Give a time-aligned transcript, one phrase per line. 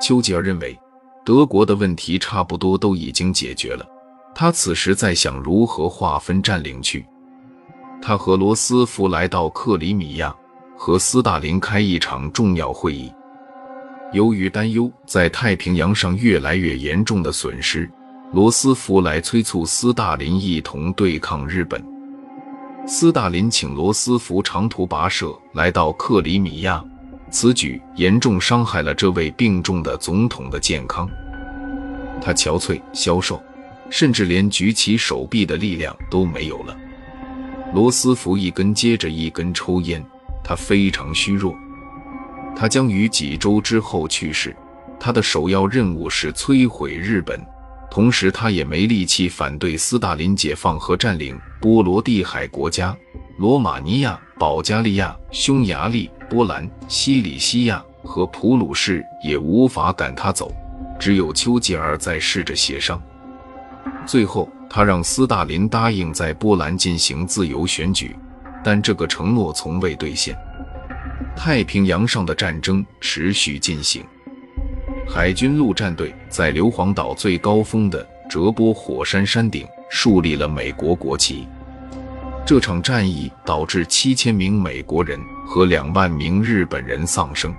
[0.00, 0.78] 丘吉尔认为，
[1.24, 3.86] 德国的问题差不多都已经解决了。
[4.34, 7.04] 他此时在想如何划分占领区。
[8.02, 10.34] 他和罗斯福来到克里米亚，
[10.76, 13.10] 和斯大林开一场重要会议。
[14.12, 17.90] 由于担忧在太平洋上越来越严重的损失，
[18.32, 21.82] 罗斯福来催促斯大林一同对抗日本。
[22.86, 26.84] 斯大林请罗斯福长途跋涉来到克里米亚，
[27.34, 31.10] 此举严重伤害了这位病重的总统的健康。
[32.22, 33.42] 他憔悴消瘦，
[33.90, 36.76] 甚至连举起手臂的力量都没有了。
[37.74, 40.00] 罗斯福一根接着一根抽烟，
[40.44, 41.52] 他非常虚弱。
[42.54, 44.54] 他将于几周之后去世。
[45.00, 47.44] 他的首要任务是摧毁日本，
[47.90, 52.96] 同时他也没力气反对斯大林解放和占领波罗的海国家——
[53.36, 60.52] 罗马尼亚、保加利亚、匈牙利、波兰、西里西亚和普鲁士，也无法赶他走。
[60.98, 63.00] 只有丘吉尔在试着协商。
[64.06, 64.48] 最后。
[64.66, 68.16] 他让斯大林答应在波兰进行自由选举，
[68.64, 70.36] 但这个承诺从未兑现。
[71.36, 74.04] 太平洋上的战争持续进行，
[75.08, 81.46] 海军陆战队在硫磺岛最高峰的折波火山山顶树立了美国国旗。
[82.46, 87.54] 这场战役导致七千名美国人和两万名日本人丧生。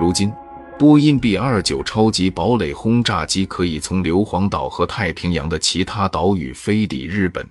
[0.00, 0.32] 如今。
[0.76, 7.46] 波音 B-29 超级堡垒轰炸机可以从硫磺岛和太平洋的其他岛屿飞抵日本。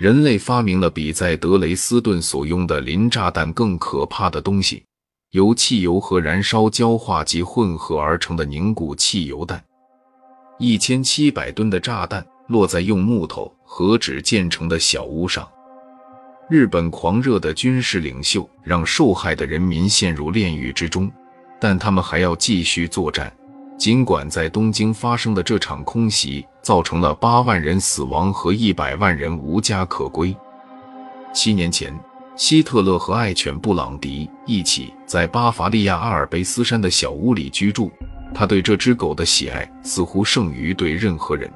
[0.00, 4.82] 人类发明了比在德累斯顿所用的磷炸弹更可怕的东西——
[5.32, 9.62] 由汽油和燃烧焦化剂混合而成的凝固汽油弹。
[10.58, 15.48] 一千七百吨的炸弹落在用木头和纸建成的小屋上。
[16.48, 21.10] 日本狂热的军事领袖让受害的人民陷入炼狱之中。
[21.58, 23.32] 但他们还要继续作战，
[23.78, 30.36] 尽管在东京发生的这场空袭造成了八万人死亡和一百万人无家可归。
[31.32, 31.98] 七年前，
[32.36, 37.90] 希特勒和爱犬布朗迪一起在巴伐利亚阿尔卑斯山的小屋里居住，
[38.34, 41.50] 他对这只狗的喜爱似乎胜于对任何人。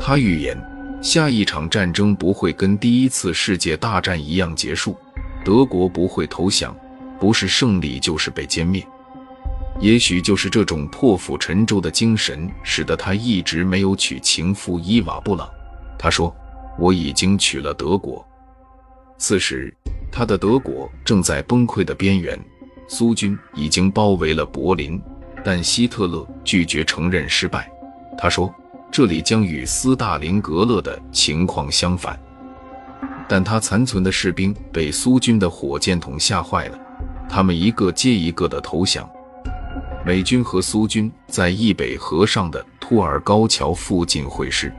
[0.00, 0.56] 他预言，
[1.00, 4.96] 下一场战争不会跟第一次世界大战一样结束，
[5.44, 6.74] 德国不会投降。
[7.20, 8.84] 不是胜利，就是被歼灭。
[9.78, 15.48] 也许就是这种破釜沉舟的精神，使得他一直没有娶情妇伊瓦布朗。
[15.96, 16.34] 他说
[16.76, 18.26] ：“我已经娶了德国。”
[19.18, 19.72] 此时，
[20.10, 22.36] 他的德国正在崩溃的边缘，
[22.88, 25.00] 苏军已经包围了柏林，
[25.44, 27.70] 但希特勒拒绝承认失败。
[28.18, 28.52] 他说
[28.92, 32.16] ：“这里将与斯大林格勒的情况相反。”
[33.26, 36.78] 但他残存的士兵被苏军的火箭筒吓坏了。
[37.28, 39.08] 他们一个接一个的投降，
[40.04, 44.70] 美军和苏军在易北河上的托尔高桥附近会师，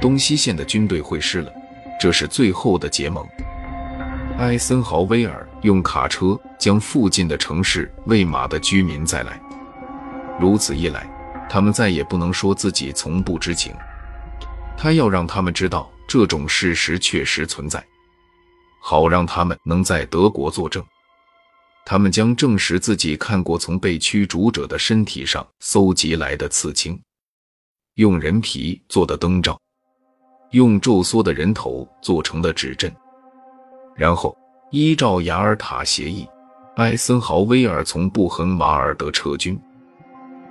[0.00, 1.52] 东西线的军队会师了，
[2.00, 3.24] 这是最后的结盟。
[4.38, 9.40] 艾森豪威尔用卡车将附近的城市喂马的居民载来，
[10.40, 11.08] 如此一来，
[11.48, 13.74] 他们再也不能说自己从不知情。
[14.76, 17.82] 他要让他们知道这种事实确实存在，
[18.80, 20.84] 好让他们能在德国作证。
[21.84, 27.00] 他们将证实自己看过从被驱逐者的身体上搜集来的刺青，
[27.94, 29.58] 用人皮做的灯罩，
[30.50, 32.92] 用皱缩的人头做成的指针。
[33.94, 34.36] 然后
[34.72, 36.28] 依照雅尔塔协议，
[36.74, 39.58] 艾森豪威尔从布痕瓦尔德撤军。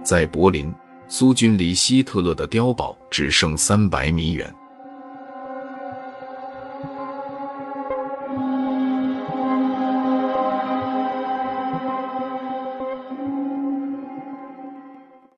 [0.04, 0.74] 在柏林，
[1.08, 4.54] 苏军离希特勒的碉堡只剩三百米远。